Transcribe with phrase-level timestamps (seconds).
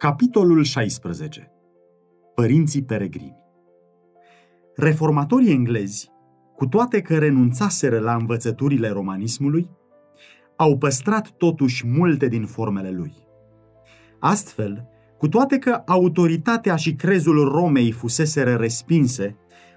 [0.00, 1.50] Capitolul 16.
[2.34, 3.36] Părinții peregrini
[4.76, 6.10] Reformatorii englezi,
[6.56, 9.70] cu toate că renunțaseră la învățăturile romanismului,
[10.56, 13.12] au păstrat totuși multe din formele lui.
[14.18, 19.36] Astfel, cu toate că autoritatea și crezul Romei fuseseră respinse,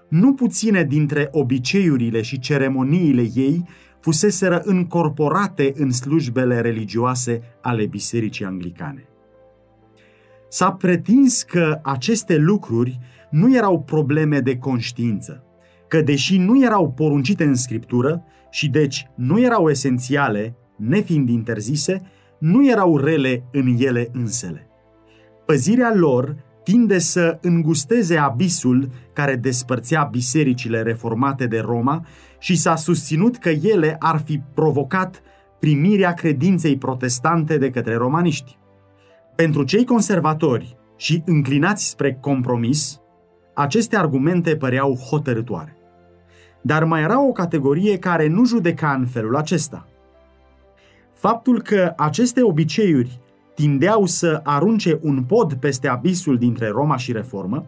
[0.09, 3.65] nu puține dintre obiceiurile și ceremoniile ei
[3.99, 9.07] fuseseră încorporate în slujbele religioase ale Bisericii Anglicane.
[10.53, 12.99] S-a pretins că aceste lucruri
[13.29, 15.43] nu erau probleme de conștiință,
[15.87, 22.01] că deși nu erau poruncite în scriptură și deci nu erau esențiale, nefiind interzise,
[22.39, 24.67] nu erau rele în ele însele.
[25.45, 32.05] Păzirea lor tinde să îngusteze abisul care despărțea bisericile reformate de Roma
[32.39, 35.21] și s-a susținut că ele ar fi provocat
[35.59, 38.57] primirea credinței protestante de către romaniști.
[39.35, 42.99] Pentru cei conservatori și înclinați spre compromis,
[43.53, 45.77] aceste argumente păreau hotărătoare.
[46.61, 49.87] Dar mai era o categorie care nu judeca în felul acesta.
[51.13, 53.19] Faptul că aceste obiceiuri
[53.55, 57.65] tindeau să arunce un pod peste abisul dintre Roma și Reformă,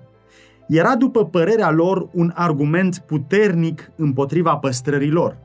[0.67, 5.37] era după părerea lor un argument puternic împotriva păstrării lor.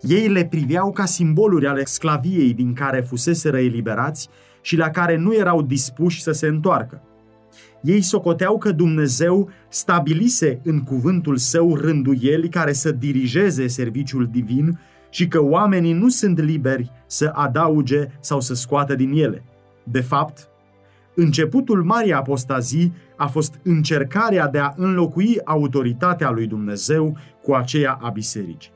[0.00, 4.28] Ei le priveau ca simboluri ale sclaviei din care fuseseră eliberați
[4.64, 7.02] și la care nu erau dispuși să se întoarcă.
[7.82, 14.78] Ei socoteau că Dumnezeu stabilise în cuvântul său rânduieli care să dirigeze serviciul divin
[15.10, 19.44] și că oamenii nu sunt liberi să adauge sau să scoată din ele.
[19.82, 20.48] De fapt,
[21.14, 28.08] începutul Marii Apostazii a fost încercarea de a înlocui autoritatea lui Dumnezeu cu aceea a
[28.08, 28.72] bisericii.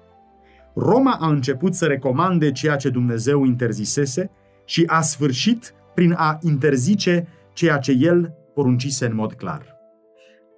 [0.74, 4.30] Roma a început să recomande ceea ce Dumnezeu interzisese
[4.64, 9.62] și a sfârșit prin a interzice ceea ce el poruncise în mod clar.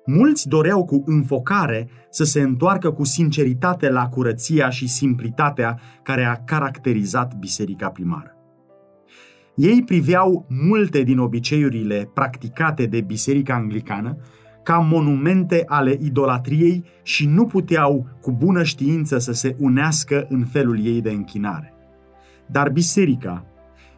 [0.07, 6.37] Mulți doreau cu înfocare să se întoarcă cu sinceritate la curăția și simplitatea care a
[6.45, 8.37] caracterizat biserica primară.
[9.55, 14.17] Ei priveau multe din obiceiurile practicate de biserica anglicană
[14.63, 20.85] ca monumente ale idolatriei și nu puteau cu bună știință să se unească în felul
[20.85, 21.75] ei de închinare.
[22.47, 23.45] Dar biserica,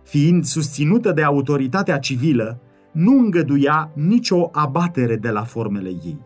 [0.04, 2.60] fiind susținută de autoritatea civilă,
[2.92, 6.18] nu îngăduia nicio abatere de la formele ei.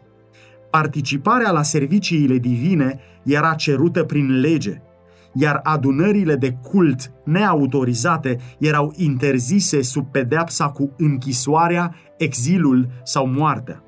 [0.70, 4.82] Participarea la serviciile divine era cerută prin lege,
[5.32, 13.82] iar adunările de cult neautorizate erau interzise sub pedeapsa cu închisoarea, exilul sau moartea.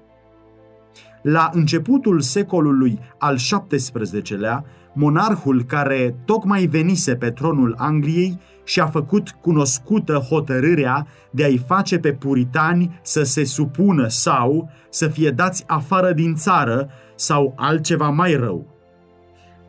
[1.23, 3.37] La începutul secolului al
[3.69, 11.99] XVII-lea, monarhul care tocmai venise pe tronul Angliei și-a făcut cunoscută hotărârea de a-i face
[11.99, 18.35] pe puritani să se supună sau să fie dați afară din țară sau altceva mai
[18.35, 18.67] rău.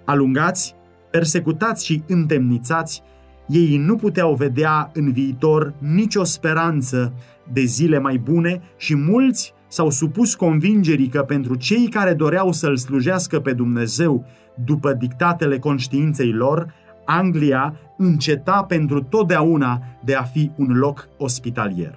[0.05, 0.75] Alungați,
[1.11, 3.01] persecutați și întemnițați,
[3.47, 7.13] ei nu puteau vedea în viitor nicio speranță
[7.53, 12.77] de zile mai bune și mulți s-au supus convingerii că pentru cei care doreau să-L
[12.77, 14.25] slujească pe Dumnezeu
[14.65, 16.73] după dictatele conștiinței lor,
[17.11, 21.95] Anglia înceta pentru totdeauna de a fi un loc ospitalier.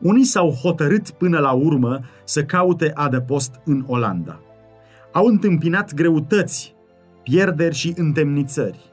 [0.00, 4.40] Unii s-au hotărât până la urmă să caute adăpost în Olanda.
[5.12, 6.74] Au întâmpinat greutăți,
[7.22, 8.92] pierderi și întemnițări.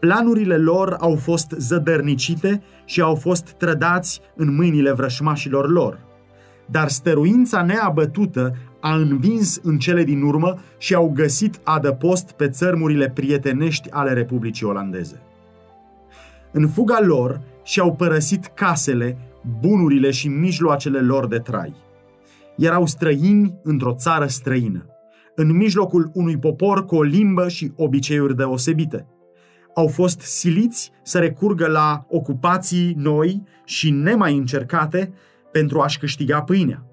[0.00, 5.98] Planurile lor au fost zădărnicite și au fost trădați în mâinile vrășmașilor lor.
[6.66, 13.10] Dar stăruința neabătută a învins în cele din urmă și au găsit adăpost pe țărmurile
[13.10, 15.22] prietenești ale Republicii Olandeze.
[16.52, 19.18] În fuga lor și-au părăsit casele,
[19.60, 21.74] bunurile și mijloacele lor de trai.
[22.56, 24.86] Erau străini într-o țară străină,
[25.34, 29.06] în mijlocul unui popor cu o limbă și obiceiuri deosebite.
[29.74, 35.12] Au fost siliți să recurgă la ocupații noi și nemai încercate
[35.52, 36.86] pentru a-și câștiga pâinea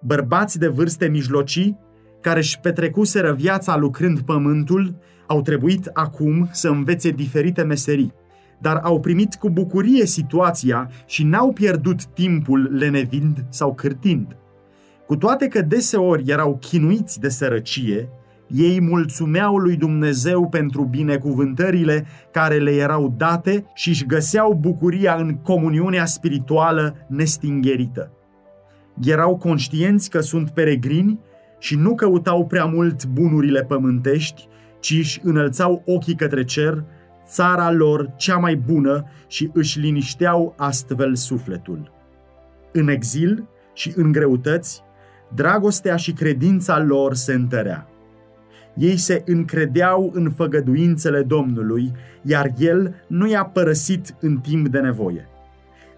[0.00, 1.78] bărbați de vârste mijlocii,
[2.20, 4.94] care își petrecuseră viața lucrând pământul,
[5.26, 8.12] au trebuit acum să învețe diferite meserii,
[8.60, 14.36] dar au primit cu bucurie situația și n-au pierdut timpul lenevind sau cârtind.
[15.06, 18.08] Cu toate că deseori erau chinuiți de sărăcie,
[18.46, 25.34] ei mulțumeau lui Dumnezeu pentru binecuvântările care le erau date și își găseau bucuria în
[25.34, 28.19] comuniunea spirituală nestingherită
[29.04, 31.20] erau conștienți că sunt peregrini
[31.58, 34.48] și nu căutau prea mult bunurile pământești,
[34.80, 36.84] ci își înălțau ochii către cer,
[37.26, 41.92] țara lor cea mai bună și își linișteau astfel sufletul.
[42.72, 44.82] în exil și în greutăți,
[45.34, 47.88] dragostea și credința lor se întărea.
[48.74, 51.92] Ei se încredeau în făgăduințele Domnului,
[52.22, 55.28] iar El nu i-a părăsit în timp de nevoie.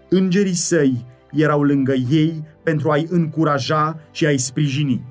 [0.09, 5.05] Îngerii săi erau lângă ei pentru a-i încuraja și a-i sprijini.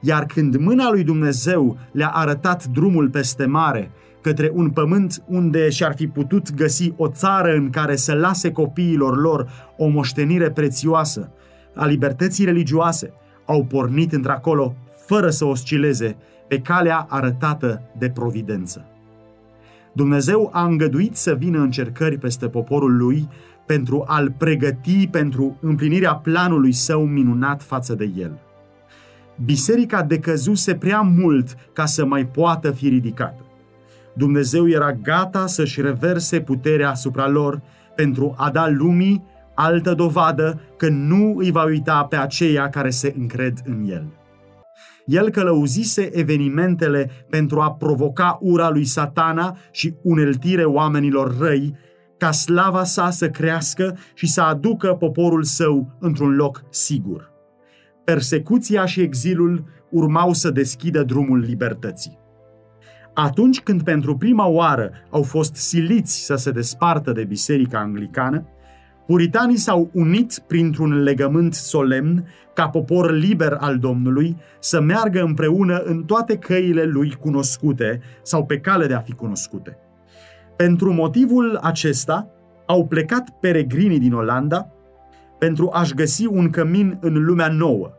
[0.00, 3.90] Iar când mâna lui Dumnezeu le-a arătat drumul peste mare,
[4.20, 9.20] către un pământ unde și-ar fi putut găsi o țară în care să lase copiilor
[9.20, 11.30] lor o moștenire prețioasă,
[11.74, 13.12] a libertății religioase,
[13.46, 14.74] au pornit într-acolo
[15.06, 16.16] fără să oscileze
[16.48, 18.86] pe calea arătată de providență.
[19.92, 23.28] Dumnezeu a îngăduit să vină încercări peste poporul lui
[23.66, 28.38] pentru a-l pregăti pentru împlinirea planului său minunat față de el.
[29.44, 33.44] Biserica decăzuse prea mult ca să mai poată fi ridicată.
[34.14, 37.62] Dumnezeu era gata să-și reverse puterea asupra lor
[37.94, 39.24] pentru a da lumii
[39.54, 44.04] altă dovadă că nu îi va uita pe aceia care se încred în el.
[45.04, 51.76] El călăuzise evenimentele pentru a provoca ura lui satana și uneltire oamenilor răi,
[52.22, 57.30] ca slava sa să crească și să aducă poporul său într-un loc sigur.
[58.04, 62.18] Persecuția și exilul urmau să deschidă drumul libertății.
[63.14, 68.46] Atunci când pentru prima oară au fost siliți să se despartă de biserica anglicană,
[69.06, 76.04] Puritanii s-au unit printr-un legământ solemn ca popor liber al Domnului să meargă împreună în
[76.04, 79.78] toate căile lui cunoscute sau pe cale de a fi cunoscute.
[80.56, 82.28] Pentru motivul acesta
[82.66, 84.72] au plecat peregrinii din Olanda
[85.38, 87.90] pentru a-și găsi un cămin în lumea nouă.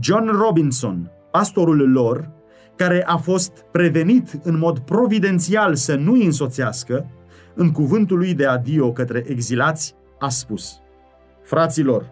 [0.00, 2.30] John Robinson, pastorul lor,
[2.76, 7.10] care a fost prevenit în mod providențial să nu îi însoțească,
[7.54, 10.80] în cuvântul lui de adio către exilați, a spus,
[11.42, 12.10] Fraților,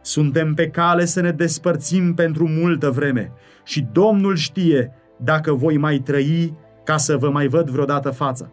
[0.00, 3.32] suntem pe cale să ne despărțim pentru multă vreme
[3.64, 6.54] și Domnul știe dacă voi mai trăi
[6.84, 8.50] ca să vă mai văd vreodată fața.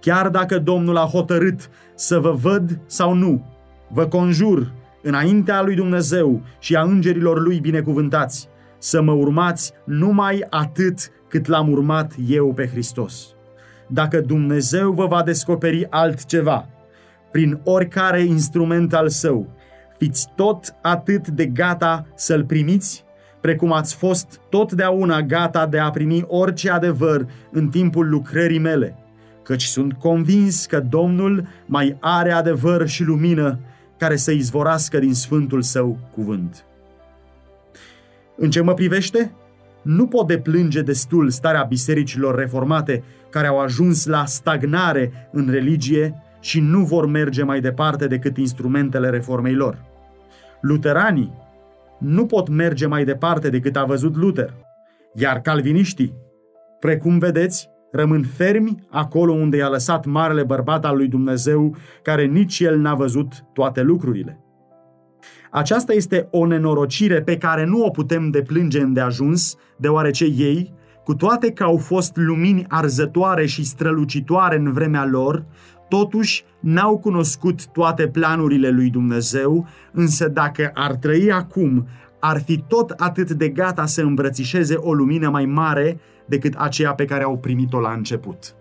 [0.00, 3.44] Chiar dacă Domnul a hotărât să vă văd sau nu,
[3.88, 4.72] vă conjur,
[5.02, 8.48] înaintea lui Dumnezeu și a îngerilor lui binecuvântați,
[8.78, 13.34] să mă urmați numai atât cât l-am urmat eu pe Hristos.
[13.86, 16.68] Dacă Dumnezeu vă va descoperi altceva,
[17.30, 19.48] prin oricare instrument al său.
[19.98, 23.04] Fiți tot atât de gata să-l primiți,
[23.40, 28.96] precum ați fost totdeauna gata de a primi orice adevăr în timpul lucrării mele,
[29.48, 33.58] căci sunt convins că Domnul mai are adevăr și lumină
[33.96, 36.64] care să izvorască din sfântul său cuvânt.
[38.36, 39.32] În ce mă privește,
[39.82, 46.60] nu pot deplânge destul starea bisericilor reformate care au ajuns la stagnare în religie și
[46.60, 49.84] nu vor merge mai departe decât instrumentele reformei lor.
[50.60, 51.32] Luteranii
[51.98, 54.54] nu pot merge mai departe decât a văzut Luther,
[55.14, 56.14] iar calviniștii,
[56.80, 62.60] precum vedeți, rămân fermi acolo unde i-a lăsat marele bărbat al lui Dumnezeu, care nici
[62.60, 64.40] el n-a văzut toate lucrurile.
[65.50, 70.74] Aceasta este o nenorocire pe care nu o putem deplânge îndeajuns, deoarece ei,
[71.04, 75.46] cu toate că au fost lumini arzătoare și strălucitoare în vremea lor,
[75.88, 81.86] Totuși, n-au cunoscut toate planurile lui Dumnezeu, însă dacă ar trăi acum,
[82.20, 87.04] ar fi tot atât de gata să îmbrățișeze o lumină mai mare decât aceea pe
[87.04, 88.52] care au primit-o la început.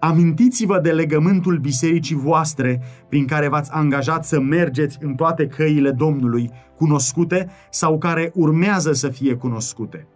[0.00, 6.50] Amintiți-vă de legământul bisericii voastre prin care v-ați angajat să mergeți în toate căile Domnului,
[6.76, 10.06] cunoscute sau care urmează să fie cunoscute.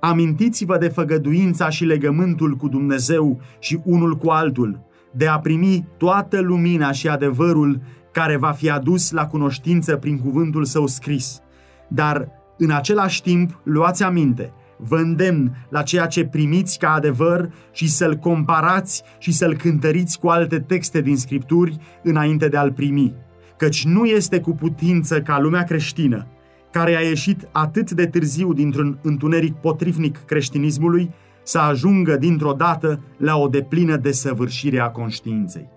[0.00, 4.80] Amintiți-vă de făgăduința și legământul cu Dumnezeu și unul cu altul,
[5.12, 7.80] de a primi toată lumina și adevărul
[8.12, 11.40] care va fi adus la cunoștință prin cuvântul său scris.
[11.88, 14.52] Dar, în același timp, luați aminte,
[14.88, 20.28] vă îndemn la ceea ce primiți ca adevăr și să-l comparați și să-l cântăriți cu
[20.28, 23.14] alte texte din Scripturi înainte de a-l primi.
[23.56, 26.26] Căci nu este cu putință ca lumea creștină,
[26.70, 31.10] care a ieșit atât de târziu dintr-un întuneric potrivnic creștinismului,
[31.42, 35.68] să ajungă dintr-o dată la o deplină desăvârșire a conștiinței.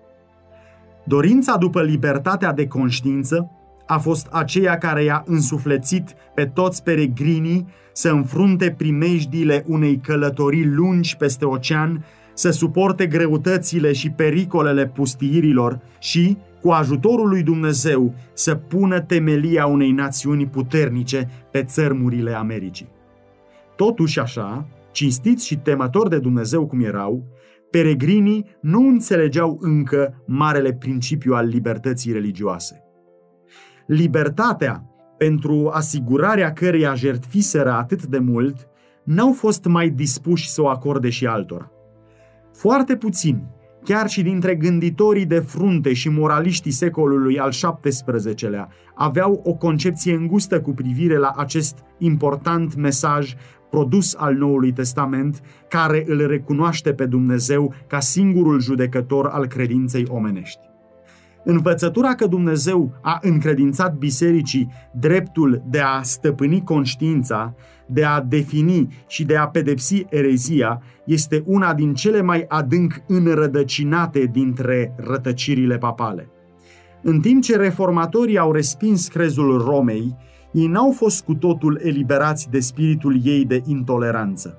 [1.04, 3.50] Dorința după libertatea de conștiință
[3.86, 11.16] a fost aceea care i-a însuflețit pe toți peregrinii să înfrunte primejdiile unei călătorii lungi
[11.16, 19.00] peste ocean, să suporte greutățile și pericolele pustiirilor și, cu ajutorul lui Dumnezeu, să pună
[19.00, 22.88] temelia unei națiuni puternice pe țărmurile Americii.
[23.76, 27.24] Totuși așa, cinstiți și temători de Dumnezeu cum erau,
[27.70, 32.85] peregrinii nu înțelegeau încă marele principiu al libertății religioase.
[33.86, 34.84] Libertatea
[35.18, 38.68] pentru asigurarea căreia jertfiseră atât de mult,
[39.04, 41.70] n-au fost mai dispuși să o acorde și altora.
[42.52, 43.48] Foarte puțini,
[43.84, 47.50] chiar și dintre gânditorii de frunte și moraliștii secolului al
[47.80, 53.34] XVII-lea, aveau o concepție îngustă cu privire la acest important mesaj
[53.70, 60.60] produs al Noului Testament, care îl recunoaște pe Dumnezeu ca singurul judecător al credinței omenești.
[61.48, 67.54] Învățătura că Dumnezeu a încredințat bisericii dreptul de a stăpâni conștiința,
[67.86, 74.24] de a defini și de a pedepsi erezia este una din cele mai adânc înrădăcinate
[74.32, 76.30] dintre rătăcirile papale.
[77.02, 80.16] În timp ce reformatorii au respins crezul Romei,
[80.52, 84.58] ei n-au fost cu totul eliberați de spiritul ei de intoleranță.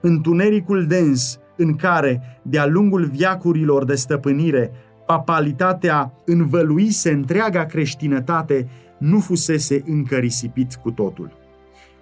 [0.00, 4.70] Întunericul dens în care, de-a lungul viacurilor de stăpânire,
[5.08, 11.32] papalitatea învăluise întreaga creștinătate, nu fusese încă risipit cu totul.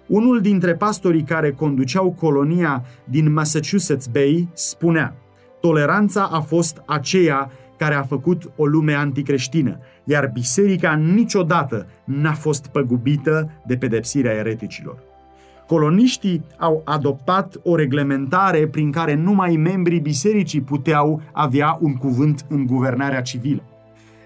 [0.07, 5.15] Unul dintre pastorii care conduceau colonia din Massachusetts Bay spunea
[5.59, 12.67] Toleranța a fost aceea care a făcut o lume anticreștină, iar biserica niciodată n-a fost
[12.67, 15.06] păgubită de pedepsirea ereticilor.
[15.67, 22.65] Coloniștii au adoptat o reglementare prin care numai membrii bisericii puteau avea un cuvânt în
[22.65, 23.63] guvernarea civilă.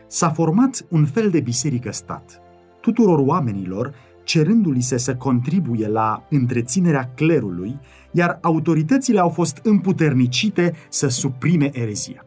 [0.07, 2.41] S-a format un fel de biserică-stat.
[2.81, 3.93] Tuturor oamenilor
[4.23, 7.79] cerându-li se să contribuie la întreținerea clerului,
[8.11, 12.25] iar autoritățile au fost împuternicite să suprime erezia.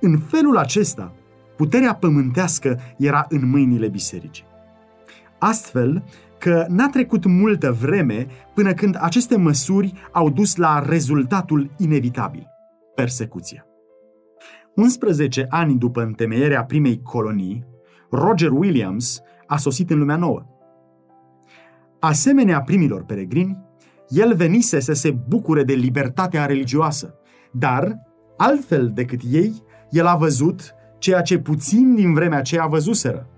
[0.00, 1.12] În felul acesta,
[1.56, 4.44] puterea pământească era în mâinile bisericii.
[5.38, 6.02] Astfel
[6.38, 12.46] că n-a trecut multă vreme până când aceste măsuri au dus la rezultatul inevitabil,
[12.94, 13.66] persecuția.
[14.74, 17.64] 11 ani după întemeierea primei colonii,
[18.10, 20.42] Roger Williams a sosit în lumea nouă.
[22.00, 23.58] Asemenea primilor peregrini,
[24.08, 27.14] el venise să se bucure de libertatea religioasă,
[27.52, 27.98] dar,
[28.36, 33.28] altfel decât ei, el a văzut ceea ce puțin din vremea aceea văzuseră,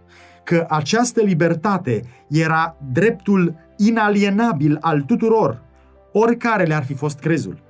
[0.46, 5.62] că această libertate era dreptul inalienabil al tuturor,
[6.12, 7.62] oricare le-ar fi fost crezul.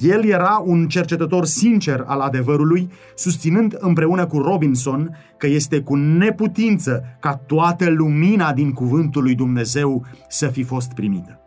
[0.00, 7.02] El era un cercetător sincer al adevărului, susținând împreună cu Robinson că este cu neputință
[7.20, 11.40] ca toată lumina din cuvântul lui Dumnezeu să fi fost primită.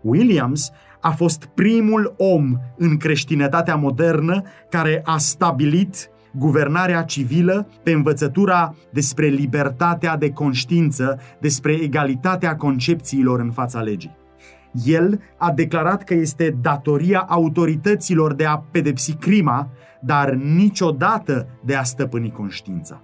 [0.00, 8.74] Williams a fost primul om în creștinătatea modernă care a stabilit guvernarea civilă pe învățătura
[8.90, 14.16] despre libertatea de conștiință, despre egalitatea concepțiilor în fața legii.
[14.84, 19.68] El a declarat că este datoria autorităților de a pedepsi crima,
[20.00, 23.00] dar niciodată de a stăpâni conștiința.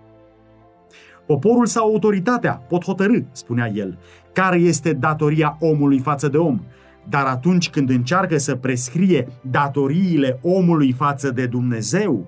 [1.26, 3.98] Poporul sau autoritatea pot hotărâ, spunea el,
[4.32, 6.60] care este datoria omului față de om,
[7.08, 12.26] dar atunci când încearcă să prescrie datoriile omului față de Dumnezeu,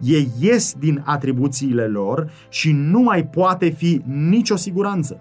[0.00, 5.20] ei ies din atribuțiile lor și nu mai poate fi nicio siguranță.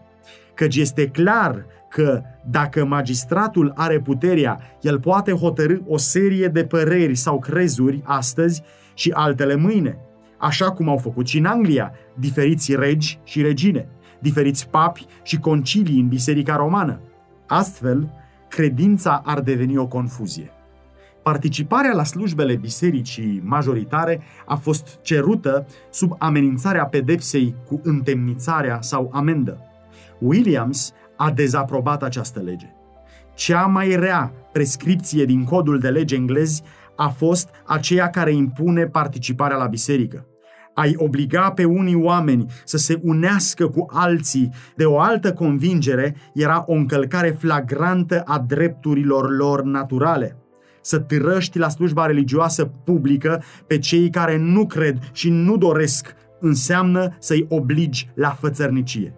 [0.54, 7.16] Căci este clar că dacă magistratul are puterea, el poate hotărâ o serie de păreri
[7.16, 8.62] sau crezuri astăzi
[8.94, 9.98] și altele mâine,
[10.38, 13.88] așa cum au făcut și în Anglia, diferiți regi și regine,
[14.20, 17.00] diferiți papi și concilii în Biserica Romană.
[17.48, 18.10] Astfel,
[18.50, 20.52] credința ar deveni o confuzie.
[21.28, 29.58] Participarea la slujbele bisericii majoritare a fost cerută sub amenințarea pedepsei cu întemnițarea sau amendă.
[30.20, 32.66] Williams a dezaprobat această lege.
[33.36, 36.62] Cea mai rea prescripție din codul de lege englez
[36.96, 40.26] a fost aceea care impune participarea la biserică.
[40.74, 46.64] Ai obliga pe unii oameni să se unească cu alții de o altă convingere era
[46.68, 50.38] o încălcare flagrantă a drepturilor lor naturale
[50.88, 57.16] să târăști la slujba religioasă publică pe cei care nu cred și nu doresc, înseamnă
[57.20, 59.14] să-i obligi la fățărnicie.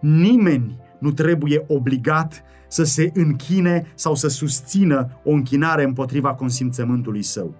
[0.00, 7.54] Nimeni nu trebuie obligat să se închine sau să susțină o închinare împotriva consimțământului său.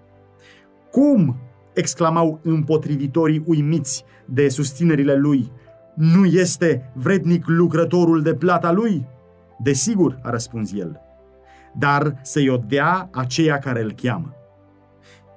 [0.90, 1.36] Cum?
[1.74, 5.50] exclamau împotrivitorii uimiți de susținerile lui.
[5.94, 9.06] Nu este vrednic lucrătorul de plata lui?
[9.62, 11.05] Desigur, a răspuns el,
[11.78, 14.30] dar să-i o dea aceea care îl cheamă.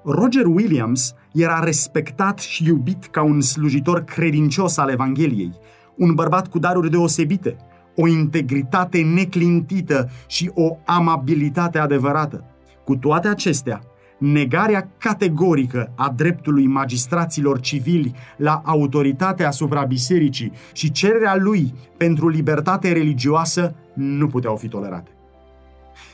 [0.03, 5.51] Roger Williams era respectat și iubit ca un slujitor credincios al Evangheliei,
[5.98, 7.58] un bărbat cu daruri deosebite,
[7.96, 12.43] o integritate neclintită și o amabilitate adevărată.
[12.84, 13.81] Cu toate acestea,
[14.19, 22.91] negarea categorică a dreptului magistraților civili la autoritatea asupra bisericii și cererea lui pentru libertate
[22.91, 25.18] religioasă nu puteau fi tolerate.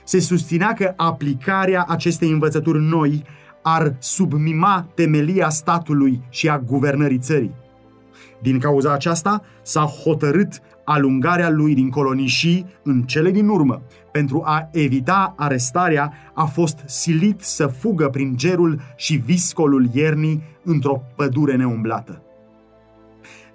[0.05, 3.24] Se susținea că aplicarea acestei învățături noi
[3.62, 7.55] ar submima temelia statului și a guvernării țării.
[8.41, 13.81] Din cauza aceasta s-a hotărât alungarea lui din colonii și, în cele din urmă,
[14.12, 21.01] pentru a evita arestarea, a fost silit să fugă prin gerul și viscolul iernii într-o
[21.15, 22.21] pădure neumblată.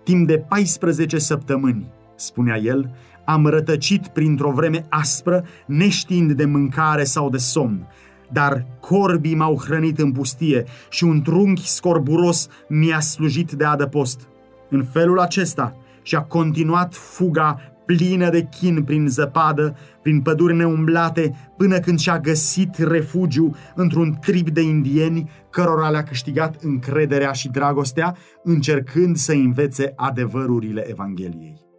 [0.04, 2.95] Timp de 14 săptămâni, spunea el,
[3.30, 7.87] am rătăcit printr-o vreme aspră, neștiind de mâncare sau de somn,
[8.32, 14.28] dar corbii m-au hrănit în pustie și un trunchi scorburos mi-a slujit de adăpost.
[14.70, 21.78] În felul acesta și-a continuat fuga plină de chin prin zăpadă, prin păduri neumblate, până
[21.78, 29.16] când și-a găsit refugiu într-un trib de indieni cărora le-a câștigat încrederea și dragostea, încercând
[29.16, 31.70] să învețe adevărurile Evangheliei.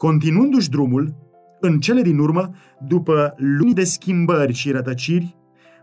[0.00, 1.14] Continuându-și drumul,
[1.60, 2.50] în cele din urmă,
[2.86, 5.36] după luni de schimbări și rătăciri,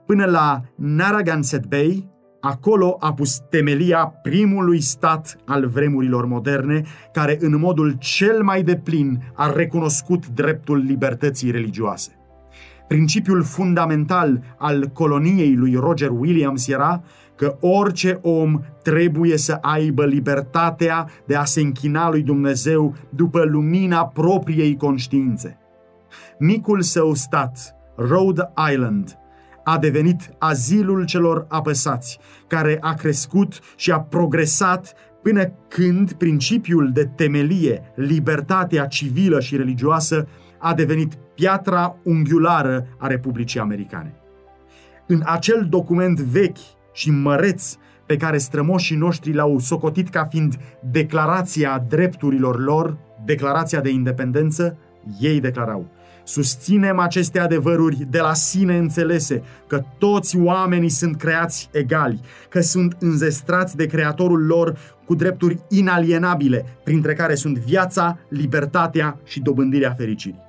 [0.06, 2.10] până la Narragansett Bay,
[2.40, 6.84] Acolo a pus temelia primului stat al vremurilor moderne,
[7.14, 12.12] care în modul cel mai deplin a recunoscut dreptul libertății religioase.
[12.88, 17.04] Principiul fundamental al coloniei lui Roger Williams era
[17.38, 24.06] că orice om trebuie să aibă libertatea de a se închina lui Dumnezeu după lumina
[24.06, 25.58] propriei conștiințe.
[26.40, 29.18] Micul său stat, Rhode Island,
[29.64, 37.06] a devenit azilul celor apăsați, care a crescut și a progresat până când principiul de
[37.06, 40.28] temelie, libertatea civilă și religioasă,
[40.58, 44.14] a devenit piatra unghiulară a Republicii Americane.
[45.08, 46.58] În acel document vechi
[46.98, 47.76] și măreț
[48.06, 50.58] pe care strămoșii noștri l-au socotit ca fiind
[50.92, 54.78] declarația drepturilor lor, declarația de independență,
[55.20, 55.86] ei declarau
[56.24, 62.20] Susținem aceste adevăruri de la sine înțelese, că toți oamenii sunt creați egali,
[62.50, 69.40] că sunt înzestrați de Creatorul lor cu drepturi inalienabile, printre care sunt viața, libertatea și
[69.40, 70.44] dobândirea fericirii.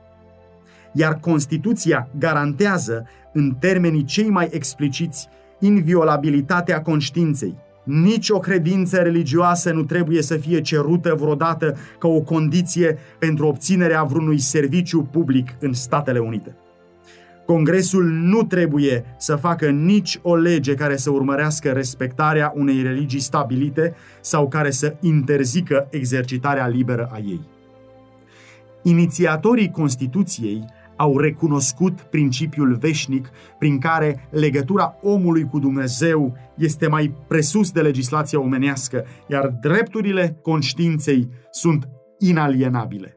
[0.92, 9.82] Iar Constituția garantează, în termenii cei mai expliciți, inviolabilitatea conștiinței, nici o credință religioasă nu
[9.82, 16.18] trebuie să fie cerută vreodată ca o condiție pentru obținerea vreunui serviciu public în Statele
[16.18, 16.56] Unite.
[17.46, 23.94] Congresul nu trebuie să facă nici o lege care să urmărească respectarea unei religii stabilite
[24.20, 27.40] sau care să interzică exercitarea liberă a ei.
[28.82, 30.64] Inițiatorii Constituției
[30.98, 38.40] au recunoscut principiul veșnic prin care legătura omului cu Dumnezeu este mai presus de legislația
[38.40, 43.16] omenească, iar drepturile conștiinței sunt inalienabile.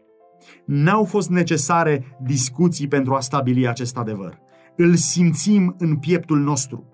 [0.65, 4.37] N-au fost necesare discuții pentru a stabili acest adevăr.
[4.75, 6.85] Îl simțim în pieptul nostru.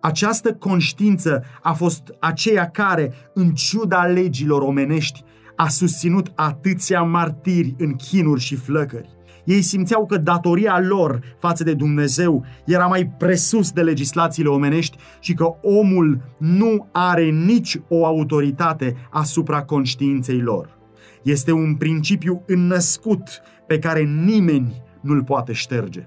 [0.00, 5.24] Această conștiință a fost aceea care, în ciuda legilor omenești,
[5.56, 9.18] a susținut atâția martiri în chinuri și flăcări.
[9.44, 15.34] Ei simțeau că datoria lor față de Dumnezeu era mai presus de legislațiile omenești și
[15.34, 20.78] că omul nu are nici o autoritate asupra conștiinței lor.
[21.22, 26.06] Este un principiu înnăscut pe care nimeni nu-l poate șterge.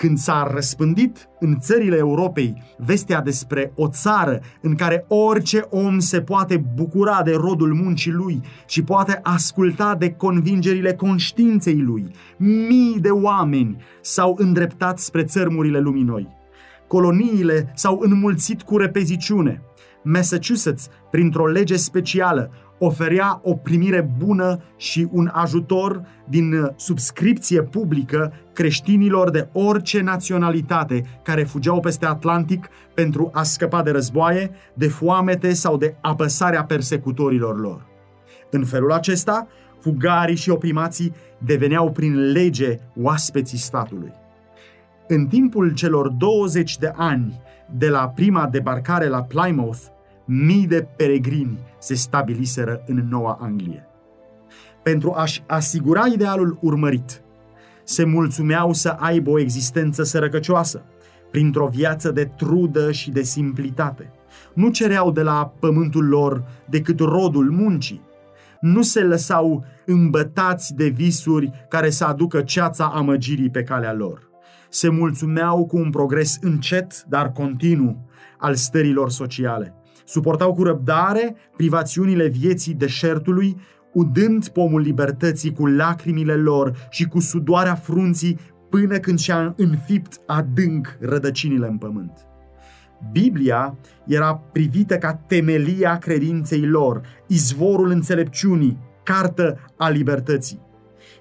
[0.00, 6.20] Când s-a răspândit în țările Europei vestea despre o țară în care orice om se
[6.20, 13.10] poate bucura de rodul muncii lui și poate asculta de convingerile conștiinței lui, mii de
[13.10, 16.28] oameni s-au îndreptat spre țărmurile lumii noi.
[16.86, 19.62] Coloniile s-au înmulțit cu repeziciune.
[20.02, 29.30] Massachusetts, printr-o lege specială, oferea o primire bună și un ajutor din subscripție publică creștinilor
[29.30, 35.76] de orice naționalitate care fugeau peste Atlantic pentru a scăpa de războaie, de foamete sau
[35.76, 37.86] de apăsarea persecutorilor lor.
[38.50, 39.46] În felul acesta,
[39.80, 44.12] fugarii și oprimații deveneau prin lege oaspeții statului.
[45.08, 49.80] În timpul celor 20 de ani de la prima debarcare la Plymouth,
[50.24, 53.86] mii de peregrini se stabiliseră în Noua Anglie.
[54.82, 57.22] Pentru a-și asigura idealul urmărit,
[57.84, 60.82] se mulțumeau să aibă o existență sărăcăcioasă,
[61.30, 64.12] printr-o viață de trudă și de simplitate.
[64.54, 68.06] Nu cereau de la pământul lor decât rodul muncii.
[68.60, 74.26] Nu se lăsau îmbătați de visuri care să aducă ceața amăgirii pe calea lor.
[74.70, 79.77] se mulțumeau cu un progres încet, dar continuu al stărilor sociale.
[80.08, 83.56] Suportau cu răbdare privațiunile vieții deșertului,
[83.92, 88.38] udând pomul libertății cu lacrimile lor și cu sudoarea frunții
[88.70, 92.26] până când și-a înfipt adânc rădăcinile în pământ.
[93.12, 100.60] Biblia era privită ca temelia credinței lor, izvorul înțelepciunii, cartă a libertății.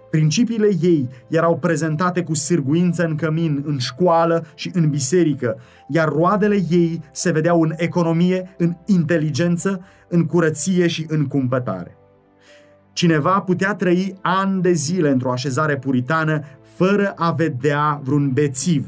[0.09, 6.55] Principiile ei erau prezentate cu sârguință în cămin, în școală și în biserică, iar roadele
[6.69, 11.97] ei se vedeau în economie, în inteligență, în curăție și în cumpătare.
[12.93, 16.43] Cineva putea trăi ani de zile într-o așezare puritană
[16.75, 18.87] fără a vedea vreun bețiv,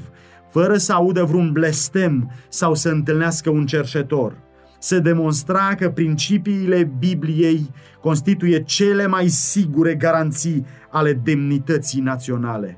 [0.50, 4.38] fără să audă vreun blestem sau să întâlnească un cerșetor.
[4.80, 7.70] Se demonstra că principiile Bibliei
[8.02, 12.78] constituie cele mai sigure garanții ale demnității naționale.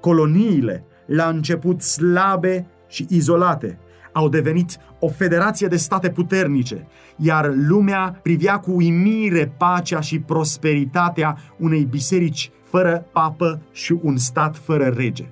[0.00, 3.78] Coloniile, la început slabe și izolate,
[4.12, 11.38] au devenit o federație de state puternice, iar lumea privea cu uimire pacea și prosperitatea
[11.58, 15.30] unei biserici fără papă și un stat fără rege.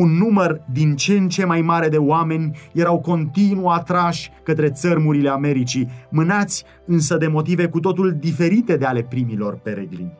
[0.00, 5.28] Un număr din ce în ce mai mare de oameni erau continuu atrași către țărmurile
[5.28, 10.12] Americii, mânați însă de motive cu totul diferite de ale primilor peregrini.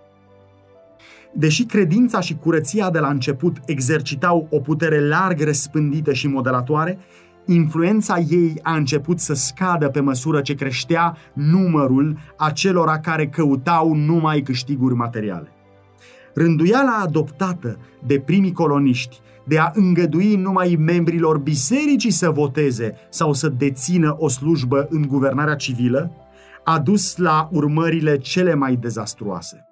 [1.33, 6.99] Deși credința și curăția de la început exercitau o putere larg răspândită și modelatoare,
[7.47, 14.41] influența ei a început să scadă pe măsură ce creștea numărul acelora care căutau numai
[14.41, 15.49] câștiguri materiale.
[16.35, 23.49] Rânduiala adoptată de primii coloniști de a îngădui numai membrilor bisericii să voteze sau să
[23.49, 26.11] dețină o slujbă în guvernarea civilă,
[26.65, 29.70] a dus la urmările cele mai dezastruoase.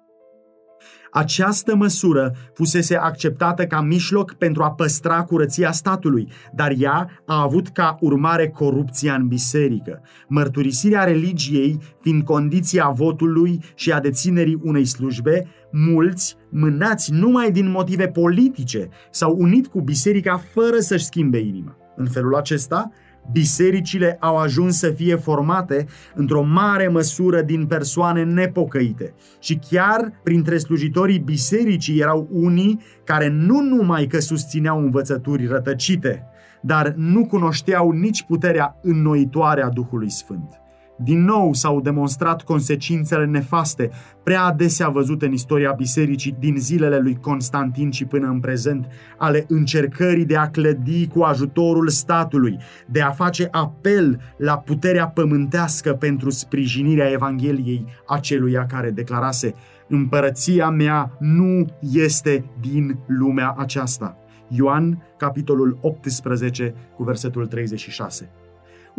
[1.11, 7.67] Această măsură fusese acceptată ca mijloc pentru a păstra curăția statului, dar ea a avut
[7.67, 15.47] ca urmare corupția în biserică, mărturisirea religiei fiind condiția votului și a deținerii unei slujbe,
[15.71, 21.77] mulți, mânați numai din motive politice, s-au unit cu biserica fără să-și schimbe inima.
[21.95, 22.91] În felul acesta,
[23.31, 30.57] Bisericile au ajuns să fie formate într-o mare măsură din persoane nepocăite și chiar printre
[30.57, 36.27] slujitorii bisericii erau unii care nu numai că susțineau învățături rătăcite,
[36.61, 40.61] dar nu cunoșteau nici puterea înnoitoare a Duhului Sfânt.
[41.03, 43.89] Din nou s-au demonstrat consecințele nefaste,
[44.23, 49.45] prea adesea văzute în istoria bisericii din zilele lui Constantin și până în prezent, ale
[49.47, 56.29] încercării de a clădi cu ajutorul statului, de a face apel la puterea pământească pentru
[56.29, 59.53] sprijinirea Evangheliei aceluia care declarase
[59.87, 64.17] Împărăția mea nu este din lumea aceasta.
[64.47, 68.29] Ioan, capitolul 18, cu versetul 36.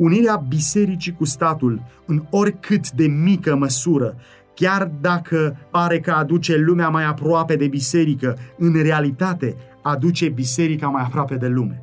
[0.00, 4.16] Unirea bisericii cu statul, în oricât de mică măsură,
[4.54, 11.02] chiar dacă pare că aduce lumea mai aproape de biserică, în realitate aduce biserica mai
[11.02, 11.82] aproape de lume.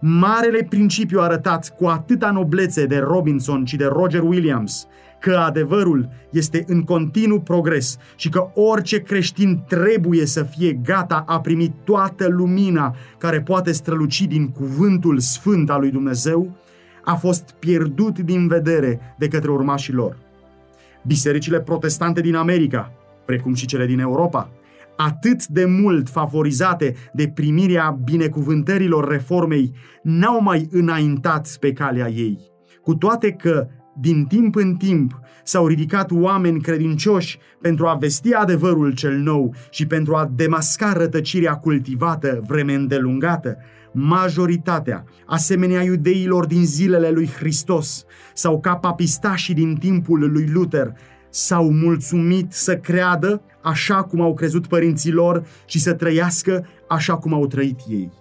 [0.00, 4.86] Marele principiu arătat cu atâta noblețe de Robinson și de Roger Williams,
[5.20, 11.40] că adevărul este în continuu progres și că orice creștin trebuie să fie gata a
[11.40, 16.56] primi toată lumina care poate străluci din cuvântul sfânt al lui Dumnezeu,
[17.06, 20.16] a fost pierdut din vedere de către urmașii lor.
[21.06, 22.92] Bisericile protestante din America,
[23.24, 24.50] precum și cele din Europa,
[24.96, 32.38] atât de mult favorizate de primirea binecuvântărilor reformei, n-au mai înaintat pe calea ei.
[32.82, 33.66] Cu toate că,
[34.00, 39.86] din timp în timp, s-au ridicat oameni credincioși pentru a vesti adevărul cel nou și
[39.86, 43.56] pentru a demasca rătăcirea cultivată vreme îndelungată,
[43.96, 48.04] majoritatea, asemenea iudeilor din zilele lui Hristos
[48.34, 50.92] sau ca papistașii din timpul lui Luther,
[51.30, 57.34] s-au mulțumit să creadă așa cum au crezut părinții lor și să trăiască așa cum
[57.34, 58.12] au trăit ei.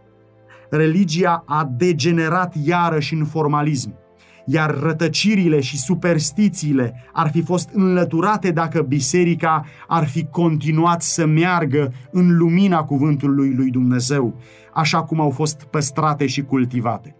[0.69, 4.03] Religia a degenerat iarăși în formalism
[4.45, 11.93] iar rătăcirile și superstițiile ar fi fost înlăturate dacă biserica ar fi continuat să meargă
[12.11, 14.39] în lumina cuvântului lui Dumnezeu,
[14.75, 17.15] așa cum au fost păstrate și cultivate.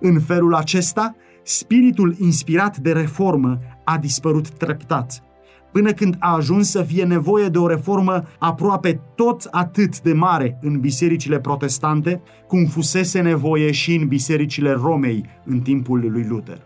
[0.00, 5.22] În felul acesta, spiritul inspirat de reformă a dispărut treptat
[5.74, 10.58] până când a ajuns să fie nevoie de o reformă aproape tot atât de mare
[10.60, 16.58] în bisericile protestante, cum fusese nevoie și în bisericile Romei în timpul lui Luther.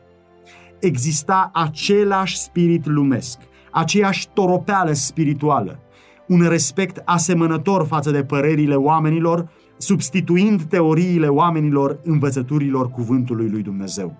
[0.81, 3.39] Exista același spirit lumesc,
[3.71, 5.81] aceeași toropeală spirituală,
[6.27, 14.17] un respect asemănător față de părerile oamenilor, substituind teoriile oamenilor învățăturilor cuvântului lui Dumnezeu.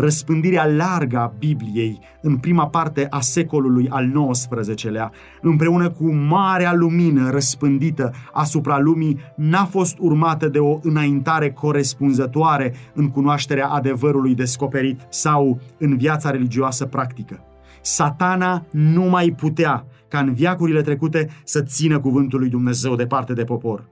[0.00, 7.30] Răspândirea largă a Bibliei în prima parte a secolului al XIX-lea, împreună cu marea lumină
[7.30, 15.60] răspândită asupra lumii, n-a fost urmată de o înaintare corespunzătoare în cunoașterea adevărului descoperit sau
[15.78, 17.40] în viața religioasă practică.
[17.80, 23.44] Satana nu mai putea, ca în viacurile trecute, să țină cuvântul lui Dumnezeu departe de
[23.44, 23.84] popor.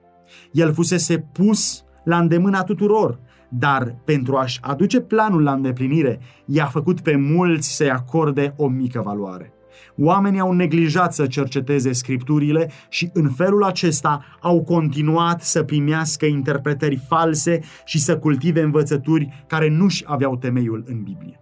[0.52, 7.00] El fusese pus la îndemâna tuturor, dar pentru a-și aduce planul la îndeplinire, i-a făcut
[7.00, 9.50] pe mulți să-i acorde o mică valoare.
[9.98, 17.02] Oamenii au neglijat să cerceteze scripturile și în felul acesta au continuat să primească interpretări
[17.09, 21.40] false și să cultive învățături care nu-și aveau temeiul în Biblie.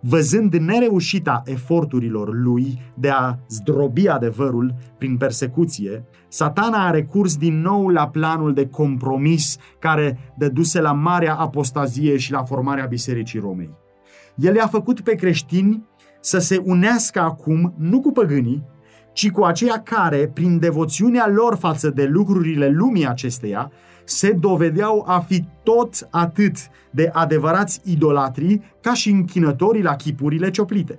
[0.00, 7.88] Văzând nereușita eforturilor lui de a zdrobi adevărul prin persecuție, satana a recurs din nou
[7.88, 13.70] la planul de compromis care dăduse la marea apostazie și la formarea Bisericii Romei.
[14.34, 15.84] El i-a făcut pe creștini
[16.20, 18.64] să se unească acum nu cu păgânii,
[19.12, 23.70] ci cu aceia care, prin devoțiunea lor față de lucrurile lumii acesteia,
[24.08, 26.56] se dovedeau a fi tot atât
[26.90, 30.98] de adevărați idolatrii ca și închinătorii la chipurile cioplite.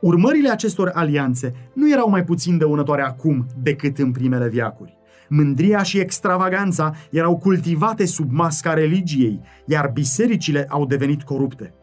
[0.00, 4.96] Urmările acestor alianțe nu erau mai puțin dăunătoare acum decât în primele viacuri.
[5.28, 11.74] Mândria și extravaganța erau cultivate sub masca religiei, iar bisericile au devenit corupte.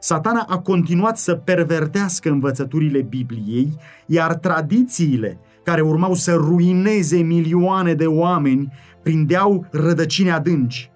[0.00, 8.06] Satana a continuat să pervertească învățăturile Bibliei, iar tradițiile care urmau să ruineze milioane de
[8.06, 8.72] oameni
[9.02, 10.90] prindeau rădăcini adânci.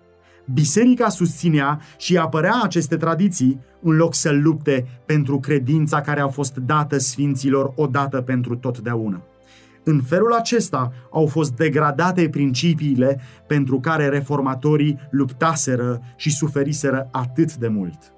[0.53, 6.57] Biserica susținea și apărea aceste tradiții în loc să lupte pentru credința care a fost
[6.57, 9.23] dată sfinților odată pentru totdeauna.
[9.85, 17.69] În felul acesta au fost degradate principiile pentru care reformatorii luptaseră și suferiseră atât de
[17.69, 18.16] mult.